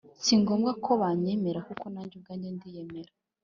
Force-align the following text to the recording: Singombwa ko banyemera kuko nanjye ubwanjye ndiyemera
Singombwa 0.23 0.71
ko 0.83 0.91
banyemera 1.01 1.59
kuko 1.67 1.85
nanjye 1.93 2.13
ubwanjye 2.17 2.47
ndiyemera 2.55 3.11